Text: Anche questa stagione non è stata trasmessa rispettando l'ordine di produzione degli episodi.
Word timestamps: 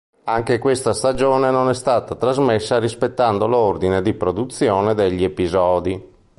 Anche 0.23 0.57
questa 0.57 0.93
stagione 0.95 1.51
non 1.51 1.69
è 1.69 1.75
stata 1.75 2.15
trasmessa 2.15 2.79
rispettando 2.79 3.45
l'ordine 3.45 4.01
di 4.01 4.15
produzione 4.15 4.95
degli 4.95 5.23
episodi. 5.23 6.09